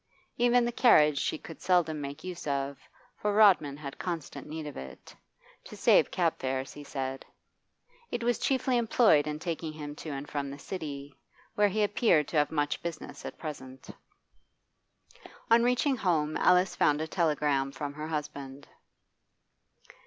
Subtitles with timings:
[0.39, 2.79] Even the carriage she could seldom make use of,
[3.17, 5.13] for Rodman had constant need of it
[5.65, 7.23] to save cab fares, he said.
[8.09, 11.19] It was chiefly employed in taking him to and from the City,
[11.53, 13.91] where he appeared to have much business at present.
[15.51, 18.67] On reaching home Alice found a telegram from her husband.